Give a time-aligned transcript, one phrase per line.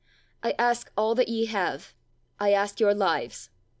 [0.41, 1.93] I ask all that ye have,
[2.39, 3.51] I ask your lives.